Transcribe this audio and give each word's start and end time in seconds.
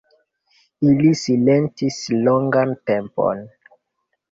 Ili 0.91 1.11
silentis 1.19 1.99
longan 2.25 2.75
tempon. 2.91 3.47